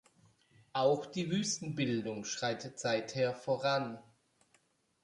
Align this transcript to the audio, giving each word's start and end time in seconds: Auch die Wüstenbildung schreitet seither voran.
Auch 0.73 1.05
die 1.05 1.29
Wüstenbildung 1.29 2.25
schreitet 2.25 2.79
seither 2.79 3.35
voran. 3.35 3.99